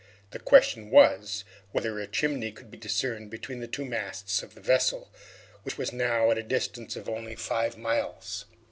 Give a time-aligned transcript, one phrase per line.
[0.31, 4.59] The question was, whether a chimney could be discerned between the two masts of the
[4.59, 5.13] vessel,
[5.61, 8.45] which was now at a distance of only five miles.